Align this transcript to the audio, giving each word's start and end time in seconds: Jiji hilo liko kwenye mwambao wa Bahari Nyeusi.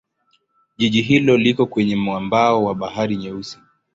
Jiji 0.77 1.01
hilo 1.01 1.37
liko 1.37 1.65
kwenye 1.65 1.95
mwambao 1.95 2.63
wa 2.63 2.75
Bahari 2.75 3.15
Nyeusi. 3.17 3.59